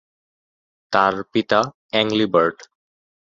[0.93, 1.59] তাঁর পিতা
[1.93, 2.57] অ্যাংলিবার্ট।